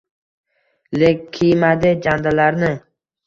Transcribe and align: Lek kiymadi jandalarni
Lek 1.03 1.21
kiymadi 1.35 1.93
jandalarni 2.09 2.73